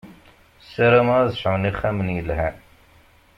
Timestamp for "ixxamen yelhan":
1.71-2.55